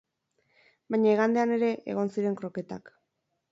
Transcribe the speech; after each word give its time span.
Baina 0.95 1.11
igandean 1.17 1.53
ere, 1.59 1.71
egon 1.95 2.11
ziren 2.17 2.41
kroketak. 2.43 2.93